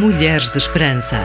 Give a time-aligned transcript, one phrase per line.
[0.00, 1.16] Mulheres de Esperança.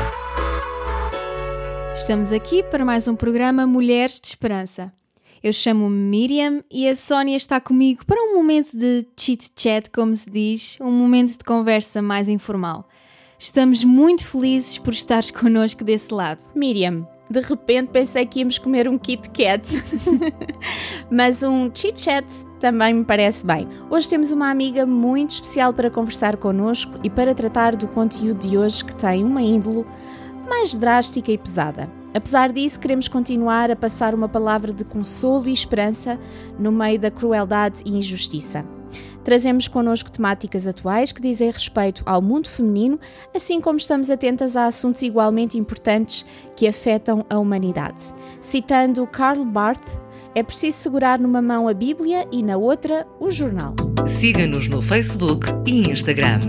[1.94, 4.92] Estamos aqui para mais um programa Mulheres de Esperança.
[5.44, 10.28] Eu chamo-me Miriam e a Sónia está comigo para um momento de chit-chat, como se
[10.28, 12.90] diz, um momento de conversa mais informal.
[13.38, 16.44] Estamos muito felizes por estares connosco desse lado.
[16.56, 19.68] Miriam, de repente pensei que íamos comer um Kit Kat,
[21.12, 22.26] mas um chit-chat
[22.64, 23.68] também me parece bem.
[23.90, 28.58] Hoje temos uma amiga muito especial para conversar connosco e para tratar do conteúdo de
[28.58, 29.86] hoje que tem uma índole
[30.48, 31.90] mais drástica e pesada.
[32.14, 36.18] Apesar disso, queremos continuar a passar uma palavra de consolo e esperança
[36.58, 38.64] no meio da crueldade e injustiça.
[39.26, 42.98] Trazemos connosco temáticas atuais que dizem respeito ao mundo feminino,
[43.36, 46.26] assim como estamos atentas a assuntos igualmente importantes
[46.56, 48.04] que afetam a humanidade.
[48.42, 50.03] Citando Karl Barth,
[50.36, 53.76] é preciso segurar numa mão a Bíblia e na outra o jornal.
[54.08, 56.40] Siga-nos no Facebook e Instagram.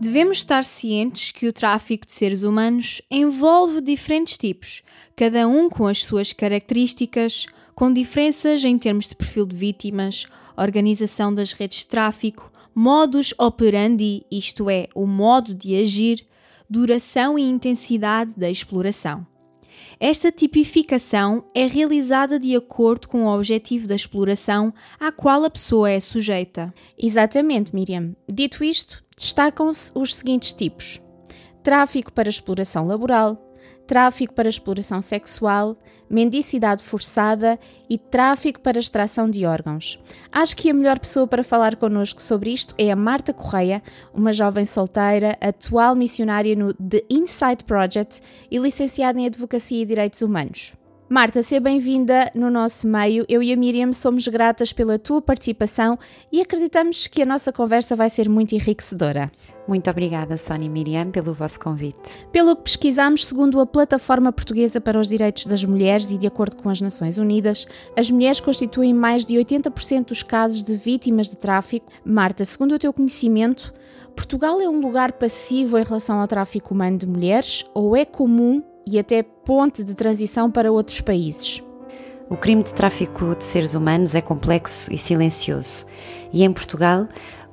[0.00, 4.82] Devemos estar cientes que o tráfico de seres humanos envolve diferentes tipos,
[5.16, 11.34] cada um com as suas características, com diferenças em termos de perfil de vítimas, organização
[11.34, 16.24] das redes de tráfico, modus operandi, isto é, o modo de agir,
[16.70, 19.26] duração e intensidade da exploração.
[19.98, 25.90] Esta tipificação é realizada de acordo com o objetivo da exploração à qual a pessoa
[25.90, 26.72] é sujeita.
[26.98, 28.14] Exatamente, Miriam.
[28.30, 31.00] Dito isto, destacam-se os seguintes tipos:
[31.62, 33.45] tráfico para exploração laboral,
[33.86, 35.76] tráfico para exploração sexual,
[36.08, 39.98] mendicidade forçada e tráfico para extração de órgãos.
[40.30, 43.82] Acho que a melhor pessoa para falar connosco sobre isto é a Marta Correia,
[44.14, 48.20] uma jovem solteira, atual missionária no The Insight Project
[48.50, 50.72] e licenciada em Advocacia e Direitos Humanos.
[51.08, 53.24] Marta, seja bem-vinda no nosso meio.
[53.28, 55.96] Eu e a Miriam somos gratas pela tua participação
[56.32, 59.30] e acreditamos que a nossa conversa vai ser muito enriquecedora.
[59.68, 61.96] Muito obrigada, Sónia e Miriam, pelo vosso convite.
[62.32, 66.56] Pelo que pesquisamos, segundo a Plataforma Portuguesa para os Direitos das Mulheres e de acordo
[66.56, 71.36] com as Nações Unidas, as mulheres constituem mais de 80% dos casos de vítimas de
[71.36, 71.86] tráfico.
[72.04, 73.72] Marta, segundo o teu conhecimento,
[74.16, 78.60] Portugal é um lugar passivo em relação ao tráfico humano de mulheres ou é comum
[78.86, 81.62] e até ponte de transição para outros países.
[82.28, 85.86] O crime de tráfico de seres humanos é complexo e silencioso,
[86.32, 87.08] e em Portugal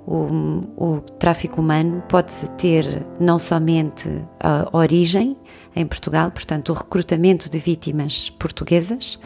[0.05, 2.85] o, o tráfico humano pode ter
[3.19, 5.38] não somente a origem
[5.75, 9.19] em Portugal, portanto, o recrutamento de vítimas portuguesas,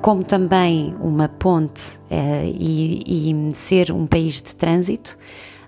[0.00, 5.16] como também uma ponte eh, e, e ser um país de trânsito,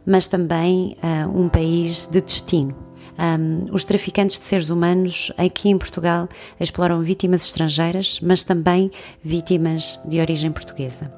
[0.05, 2.88] mas também ah, um país de destino.
[3.19, 6.29] Um, os traficantes de seres humanos aqui em Portugal
[6.61, 8.91] exploram vítimas estrangeiras, mas também
[9.23, 11.13] vítimas de origem portuguesa.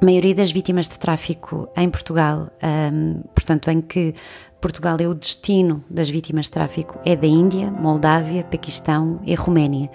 [0.00, 2.50] A maioria das vítimas de tráfico em Portugal,
[2.92, 4.14] um, portanto, em que
[4.60, 9.90] Portugal é o destino das vítimas de tráfico, é da Índia, Moldávia, Paquistão e Roménia,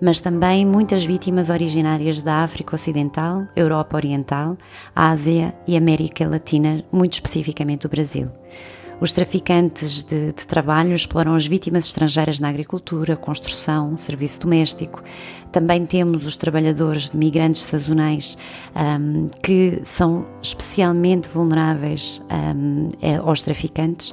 [0.00, 4.56] mas também muitas vítimas originárias da África Ocidental, Europa Oriental,
[4.94, 8.30] Ásia e América Latina, muito especificamente o Brasil.
[9.00, 15.02] Os traficantes de, de, trabalho exploram as vítimas estrangeiras na agricultura, construção, serviço doméstico.
[15.50, 18.36] Também temos os trabalhadores de migrantes sazonais
[18.76, 22.20] um, que são especialmente vulneráveis
[22.54, 24.10] um, eh, aos traficantes.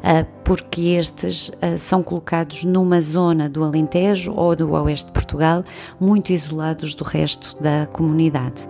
[0.00, 5.62] Uh, porque estes uh, são colocados numa zona do Alentejo ou do Oeste de Portugal,
[6.00, 8.66] muito isolados do resto da comunidade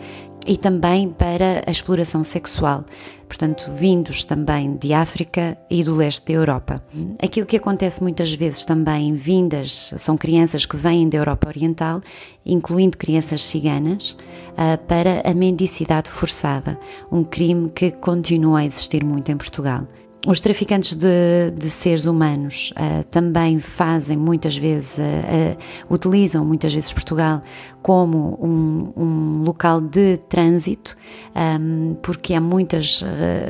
[0.50, 2.84] e também para a exploração sexual,
[3.28, 6.82] portanto, vindos também de África e do leste da Europa.
[7.22, 12.00] Aquilo que acontece muitas vezes também, vindas, são crianças que vêm da Europa Oriental,
[12.44, 14.16] incluindo crianças ciganas,
[14.56, 16.76] ah, para a mendicidade forçada,
[17.12, 19.86] um crime que continua a existir muito em Portugal.
[20.26, 26.74] Os traficantes de, de seres humanos uh, também fazem muitas vezes, uh, uh, utilizam muitas
[26.74, 27.40] vezes Portugal
[27.82, 30.94] como um, um local de trânsito,
[31.34, 33.02] um, porque há muitas,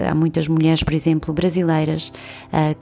[0.08, 2.12] há muitas mulheres, por exemplo, brasileiras,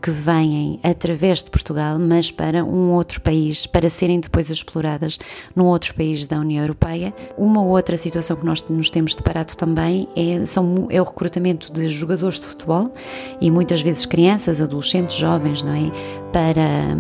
[0.03, 5.19] que vêm através de Portugal, mas para um outro país, para serem depois exploradas
[5.57, 7.15] num outro país da União Europeia.
[7.39, 11.89] Uma outra situação que nós nos temos deparado também é, são, é o recrutamento de
[11.89, 12.93] jogadores de futebol
[13.41, 15.91] e muitas muitas vezes crianças, adolescentes, jovens, não é?
[16.33, 16.97] Para,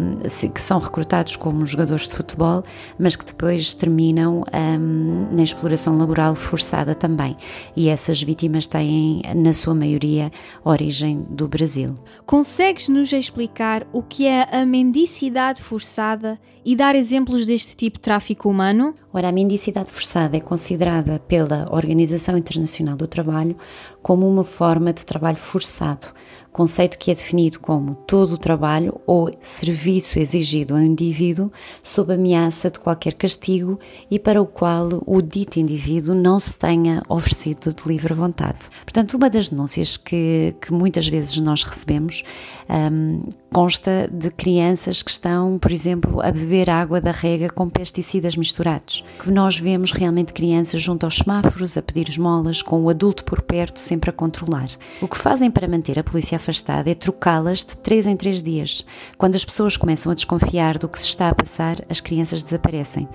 [0.52, 2.62] que são recrutados como jogadores de futebol,
[2.98, 7.36] mas que depois terminam um, na exploração laboral forçada também.
[7.76, 10.30] E essas vítimas têm, na sua maioria,
[10.64, 11.94] origem do Brasil.
[12.24, 18.02] Consegues nos explicar o que é a mendicidade forçada e dar exemplos deste tipo de
[18.02, 18.94] tráfico humano?
[19.12, 23.56] Ora, a mendicidade forçada é considerada pela Organização Internacional do Trabalho
[24.02, 26.08] como uma forma de trabalho forçado
[26.52, 31.52] conceito que é definido como todo o trabalho ou serviço exigido ao indivíduo
[31.82, 33.78] sob ameaça de qualquer castigo
[34.10, 38.58] e para o qual o dito indivíduo não se tenha oferecido de livre vontade.
[38.84, 42.24] Portanto, uma das denúncias que, que muitas vezes nós recebemos
[42.68, 43.22] um,
[43.52, 49.04] consta de crianças que estão, por exemplo, a beber água da rega com pesticidas misturados.
[49.22, 53.42] Que nós vemos realmente crianças junto aos semáforos a pedir esmolas, com o adulto por
[53.42, 54.68] perto sempre a controlar.
[55.00, 58.84] O que fazem para manter a polícia afastada é trocá-las de 3 em 3 dias.
[59.16, 63.08] Quando as pessoas começam a desconfiar do que se está a passar, as crianças desaparecem.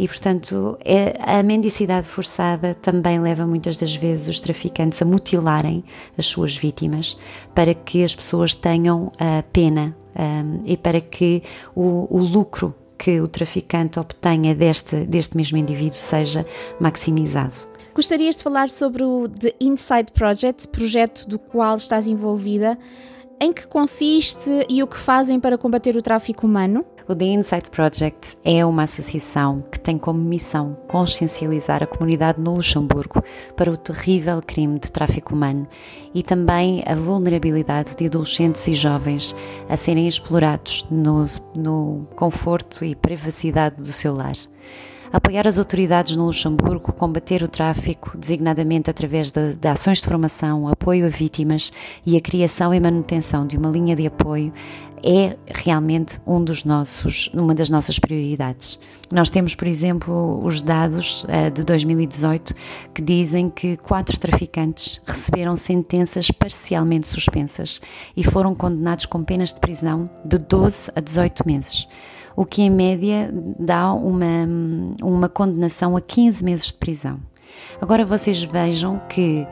[0.00, 5.84] E, portanto, é, a mendicidade forçada também leva muitas das vezes os traficantes a mutilarem
[6.16, 7.18] as suas vítimas
[7.54, 11.42] para que as pessoas tenham a pena um, e para que
[11.76, 16.46] o, o lucro que o traficante obtenha deste, deste mesmo indivíduo seja
[16.80, 17.56] maximizado.
[17.94, 22.78] Gostarias de falar sobre o The Inside Project, projeto do qual estás envolvida?
[23.38, 26.86] Em que consiste e o que fazem para combater o tráfico humano?
[27.10, 32.54] O The Insight Project é uma associação que tem como missão consciencializar a comunidade no
[32.54, 33.20] Luxemburgo
[33.56, 35.66] para o terrível crime de tráfico humano
[36.14, 39.34] e também a vulnerabilidade de adolescentes e jovens
[39.68, 44.36] a serem explorados no, no conforto e privacidade do seu lar
[45.12, 50.68] apoiar as autoridades no Luxemburgo, combater o tráfico, designadamente através de, de, ações de formação,
[50.68, 51.72] apoio a vítimas
[52.06, 54.52] e a criação e manutenção de uma linha de apoio
[55.02, 58.78] é realmente um dos nossos, uma das nossas prioridades.
[59.10, 62.54] Nós temos, por exemplo, os dados uh, de 2018
[62.94, 67.80] que dizem que quatro traficantes receberam sentenças parcialmente suspensas
[68.16, 71.88] e foram condenados com penas de prisão de 12 a 18 meses
[72.36, 74.46] o que em média dá uma,
[75.02, 77.20] uma condenação a 15 meses de prisão.
[77.80, 79.46] Agora vocês vejam que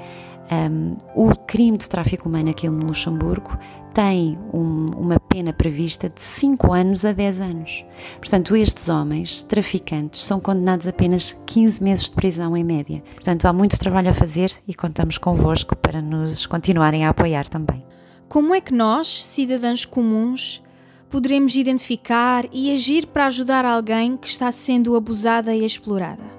[0.51, 3.59] um, o crime de tráfico humano aqui no Luxemburgo
[3.93, 7.85] tem um, uma pena prevista de 5 anos a 10 anos.
[8.19, 13.03] Portanto, estes homens, traficantes, são condenados a apenas 15 meses de prisão em média.
[13.15, 17.85] Portanto, há muito trabalho a fazer e contamos convosco para nos continuarem a apoiar também.
[18.29, 20.63] Como é que nós, cidadãos comuns,
[21.11, 26.38] poderemos identificar e agir para ajudar alguém que está sendo abusada e explorada?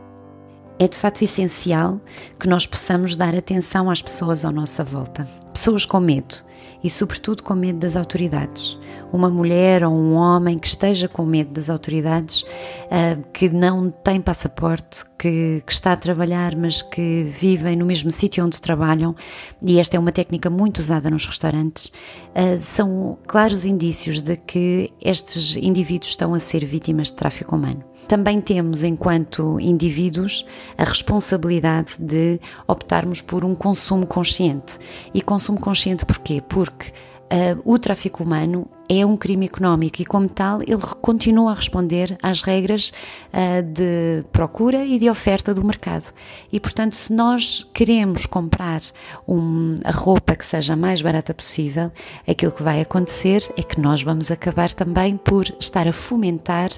[0.81, 1.99] É de fato essencial
[2.39, 5.27] que nós possamos dar atenção às pessoas à nossa volta.
[5.51, 6.35] Pessoas com medo
[6.81, 8.79] e, sobretudo, com medo das autoridades.
[9.11, 14.21] Uma mulher ou um homem que esteja com medo das autoridades, uh, que não tem
[14.21, 19.13] passaporte, que, que, está a trabalhar, mas que vivem no mesmo sítio onde trabalham,
[19.61, 24.93] e esta é uma técnica muito usada nos restaurantes, uh, são claros indícios de que
[25.01, 30.43] estes indivíduos estão a ser vítimas de tráfico humano também temos, enquanto indivíduos,
[30.75, 34.79] a responsabilidade de optarmos por um consumo consciente.
[35.13, 36.41] E consumo consciente porquê?
[36.41, 36.91] Porque
[37.31, 42.17] Uh, o tráfico humano é um crime económico e, como tal, ele continua a responder
[42.23, 42.91] às regras
[43.31, 46.11] uh, de procura e de oferta do mercado.
[46.51, 48.81] E, portanto, se nós queremos comprar
[49.27, 51.91] um, a roupa que seja a mais barata possível,
[52.27, 56.71] aquilo que vai acontecer é que nós vamos acabar também por estar a fomentar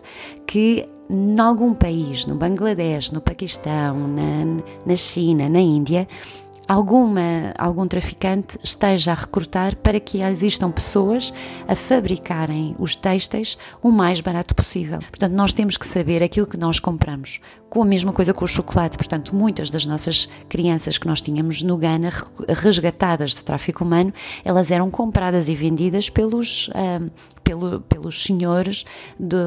[0.46, 6.08] que em algum país, no Bangladesh, no Paquistão, na, na China, na Índia,
[6.68, 11.34] alguma, algum traficante esteja a recrutar para que existam pessoas
[11.68, 15.00] a fabricarem os têxteis o mais barato possível.
[15.00, 17.40] Portanto, nós temos que saber aquilo que nós compramos.
[17.70, 18.98] Com a mesma coisa com o chocolate.
[18.98, 22.12] Portanto, muitas das nossas crianças que nós tínhamos no Ghana,
[22.50, 24.14] resgatadas de tráfico humano,
[24.44, 27.10] elas eram compradas e vendidas pelos, uh,
[27.44, 28.86] pelo, pelos senhores
[29.18, 29.38] de,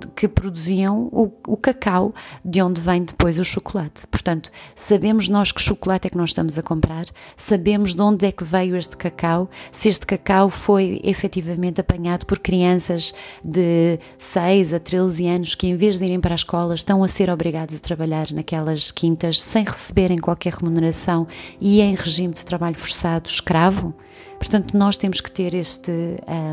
[0.00, 2.12] de, que produziam o, o, cacau,
[2.44, 4.06] de onde vem depois o chocolate.
[4.08, 8.32] Portanto, sabemos nós que chocolate é que nós estamos a comprar, sabemos de onde é
[8.32, 14.80] que veio este cacau, se este cacau foi efetivamente apanhado por crianças de 6 a
[14.80, 17.78] 13 anos que, em vez de irem para a escola, estão a ser obrigados a
[17.78, 21.26] trabalhar naquelas quintas sem receberem qualquer remuneração
[21.60, 23.94] e em regime de trabalho forçado escravo.
[24.38, 25.90] Portanto, nós temos que ter este,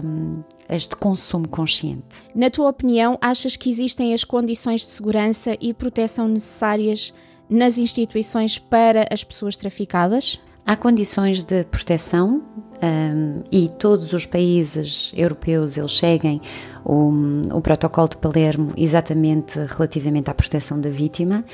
[0.03, 2.23] um, este consumo consciente.
[2.33, 7.13] Na tua opinião, achas que existem as condições de segurança e proteção necessárias
[7.49, 10.39] nas instituições para as pessoas traficadas?
[10.65, 12.43] Há condições de proteção
[12.81, 16.41] um, e todos os países europeus eles seguem
[16.83, 17.11] o,
[17.53, 21.45] o protocolo de Palermo exatamente relativamente à proteção da vítima,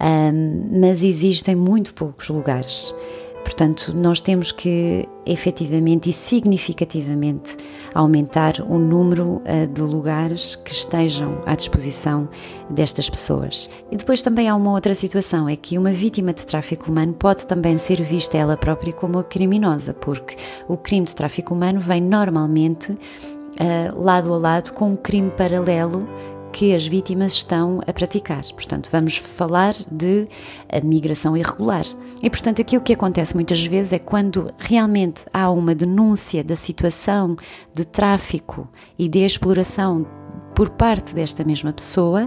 [0.00, 2.94] um, mas existem muito poucos lugares
[3.46, 7.56] Portanto, nós temos que efetivamente e significativamente
[7.94, 12.28] aumentar o número uh, de lugares que estejam à disposição
[12.68, 13.70] destas pessoas.
[13.88, 17.46] E depois também há uma outra situação, é que uma vítima de tráfico humano pode
[17.46, 20.34] também ser vista ela própria como criminosa, porque
[20.66, 22.98] o crime de tráfico humano vem normalmente uh,
[23.96, 26.04] lado a lado com um crime paralelo
[26.56, 28.42] que as vítimas estão a praticar.
[28.54, 30.26] Portanto, vamos falar de
[30.82, 31.84] migração irregular.
[32.22, 37.36] E, portanto, aquilo que acontece muitas vezes é quando realmente há uma denúncia da situação
[37.74, 38.66] de tráfico
[38.98, 40.06] e de exploração
[40.54, 42.26] por parte desta mesma pessoa,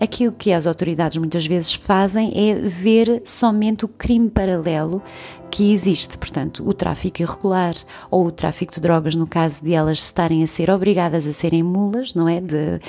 [0.00, 5.02] aquilo que as autoridades muitas vezes fazem é ver somente o crime paralelo
[5.50, 7.74] que existe, portanto, o tráfico irregular
[8.10, 11.62] ou o tráfico de drogas, no caso de elas estarem a ser obrigadas a serem
[11.62, 12.40] mulas, não é?
[12.40, 12.80] De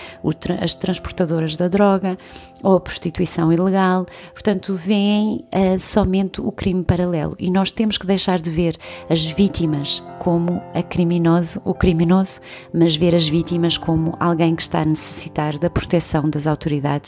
[0.59, 2.17] as transportadoras da droga
[2.61, 8.05] ou a prostituição ilegal, portanto, veem uh, somente o crime paralelo e nós temos que
[8.05, 8.77] deixar de ver
[9.09, 12.39] as vítimas como a criminoso, o criminoso,
[12.71, 17.00] mas ver as vítimas como alguém que está a necessitar da proteção das autoridades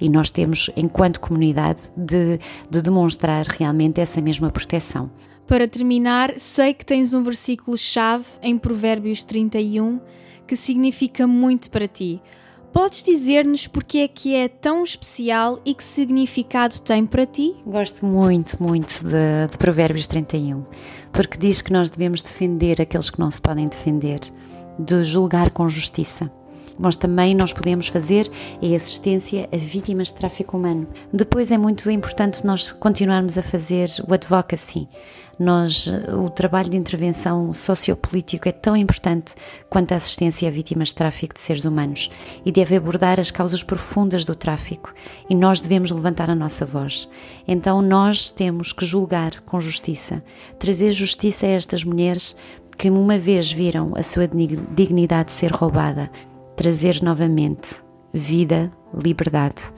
[0.00, 2.38] e nós temos, enquanto comunidade, de,
[2.70, 5.10] de demonstrar realmente essa mesma proteção.
[5.46, 10.00] Para terminar, sei que tens um versículo-chave em Provérbios 31
[10.48, 12.20] que significa muito para ti.
[12.72, 17.52] Podes dizer-nos porque é que é tão especial e que significado tem para ti?
[17.66, 20.64] Gosto muito, muito de, de Provérbios 31,
[21.12, 24.20] porque diz que nós devemos defender aqueles que não se podem defender,
[24.78, 26.30] de julgar com justiça
[26.78, 28.30] mas também nós podemos fazer
[28.62, 30.86] é assistência a vítimas de tráfico humano.
[31.12, 34.88] Depois é muito importante nós continuarmos a fazer o advocacy.
[35.38, 39.34] Nós, o trabalho de intervenção sociopolítico é tão importante
[39.70, 42.10] quanto a assistência a vítimas de tráfico de seres humanos
[42.44, 44.92] e deve abordar as causas profundas do tráfico
[45.30, 47.08] e nós devemos levantar a nossa voz.
[47.46, 50.24] Então nós temos que julgar com justiça,
[50.58, 52.34] trazer justiça a estas mulheres
[52.76, 56.10] que uma vez viram a sua dignidade ser roubada
[56.58, 57.76] trazer novamente
[58.12, 59.72] vida, liberdade.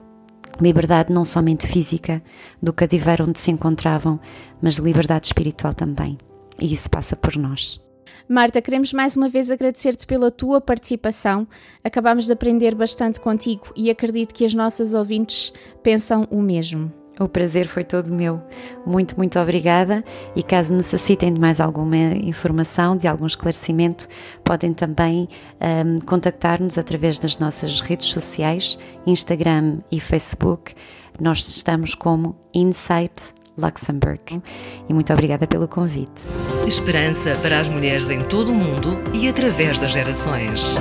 [0.58, 2.22] Liberdade não somente física,
[2.60, 4.18] do cativeiro onde se encontravam,
[4.62, 6.16] mas liberdade espiritual também.
[6.58, 7.78] E isso passa por nós.
[8.26, 11.46] Marta, queremos mais uma vez agradecer-te pela tua participação.
[11.84, 16.99] Acabamos de aprender bastante contigo e acredito que as nossas ouvintes pensam o mesmo.
[17.20, 18.40] O prazer foi todo meu.
[18.86, 20.02] Muito, muito obrigada.
[20.34, 24.08] E caso necessitem de mais alguma informação, de algum esclarecimento,
[24.42, 25.28] podem também
[25.60, 30.74] um, contactar-nos através das nossas redes sociais, Instagram e Facebook.
[31.20, 34.42] Nós estamos como Insight Luxembourg.
[34.88, 36.22] E muito obrigada pelo convite.
[36.66, 40.74] Esperança para as mulheres em todo o mundo e através das gerações.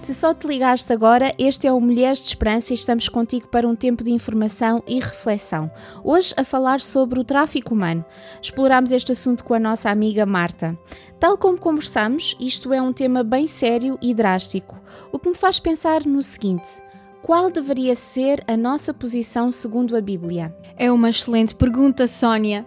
[0.00, 3.68] Se só te ligaste agora, este é o Mulheres de Esperança e estamos contigo para
[3.68, 5.70] um tempo de informação e reflexão.
[6.02, 8.02] Hoje a falar sobre o tráfico humano.
[8.40, 10.76] Exploramos este assunto com a nossa amiga Marta.
[11.20, 14.80] Tal como conversamos, isto é um tema bem sério e drástico,
[15.12, 16.82] o que me faz pensar no seguinte:
[17.20, 20.56] qual deveria ser a nossa posição segundo a Bíblia?
[20.78, 22.66] É uma excelente pergunta, Sónia.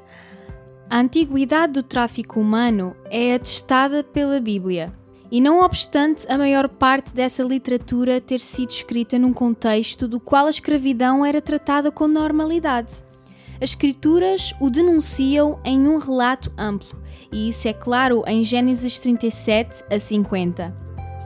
[0.88, 5.03] A antiguidade do tráfico humano é atestada pela Bíblia.
[5.34, 10.46] E não obstante a maior parte dessa literatura ter sido escrita num contexto do qual
[10.46, 13.04] a escravidão era tratada com normalidade.
[13.56, 19.84] As escrituras o denunciam em um relato amplo, e isso é claro em Gênesis 37
[19.90, 20.72] a 50.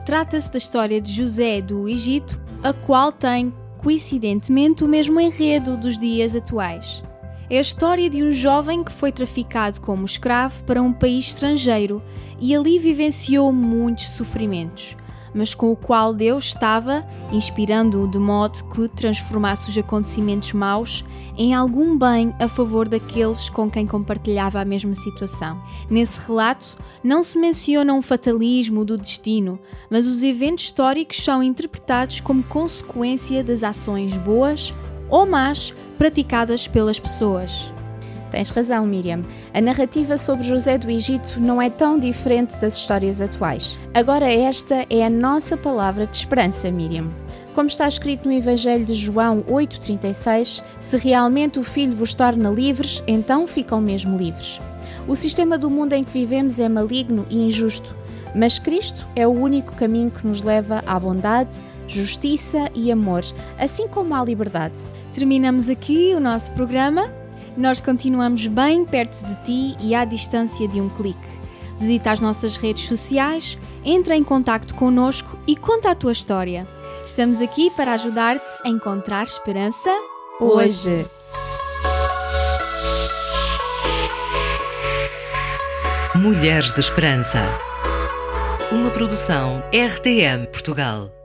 [0.06, 5.98] Trata-se da história de José do Egito, a qual tem, coincidentemente, o mesmo enredo dos
[5.98, 7.02] dias atuais.
[7.50, 12.02] É a história de um jovem que foi traficado como escravo para um país estrangeiro
[12.38, 14.94] e ali vivenciou muitos sofrimentos,
[15.34, 21.02] mas com o qual Deus estava inspirando-o de modo que transformasse os acontecimentos maus
[21.38, 25.58] em algum bem a favor daqueles com quem compartilhava a mesma situação.
[25.88, 32.20] Nesse relato, não se menciona um fatalismo do destino, mas os eventos históricos são interpretados
[32.20, 34.74] como consequência das ações boas
[35.08, 37.72] ou más praticadas pelas pessoas.
[38.30, 39.22] Tens razão, Miriam.
[39.52, 43.78] A narrativa sobre José do Egito não é tão diferente das histórias atuais.
[43.92, 47.08] Agora, esta é a nossa palavra de esperança, Miriam.
[47.54, 53.02] Como está escrito no Evangelho de João 8,36, se realmente o Filho vos torna livres,
[53.08, 54.60] então ficam mesmo livres.
[55.08, 57.96] O sistema do mundo em que vivemos é maligno e injusto,
[58.34, 61.56] mas Cristo é o único caminho que nos leva à bondade,
[61.88, 63.22] justiça e amor,
[63.58, 64.80] assim como à liberdade.
[65.12, 67.12] Terminamos aqui o nosso programa.
[67.56, 71.18] Nós continuamos bem perto de ti e à distância de um clique.
[71.78, 76.66] Visita as nossas redes sociais, entra em contato conosco e conta a tua história.
[77.04, 79.90] Estamos aqui para ajudar-te a encontrar esperança
[80.40, 80.88] hoje.
[80.88, 81.18] hoje.
[86.16, 87.38] Mulheres de Esperança.
[88.72, 91.17] Uma produção RTM Portugal.